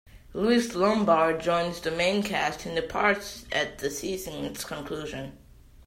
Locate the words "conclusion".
4.65-5.37